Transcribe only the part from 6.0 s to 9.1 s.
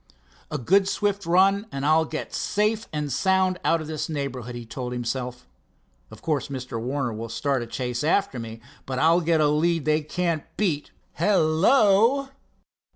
"Of course Mr. Warner will start a chase after me, but